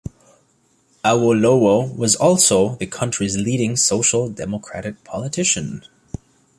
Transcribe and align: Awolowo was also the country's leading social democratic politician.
Awolowo 1.05 1.95
was 1.95 2.15
also 2.15 2.73
the 2.77 2.87
country's 2.87 3.37
leading 3.37 3.75
social 3.75 4.29
democratic 4.31 5.03
politician. 5.03 5.83